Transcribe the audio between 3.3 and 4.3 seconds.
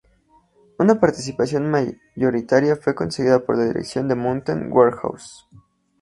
por la dirección de